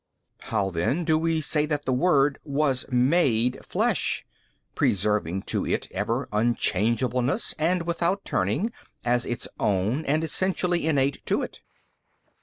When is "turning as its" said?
8.25-9.47